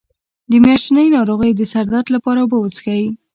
د 0.51 0.51
میاشتنۍ 0.65 1.07
ناروغۍ 1.17 1.51
د 1.55 1.61
سر 1.71 1.85
درد 1.93 2.07
لپاره 2.15 2.39
اوبه 2.41 2.57
وڅښئ 2.59 3.03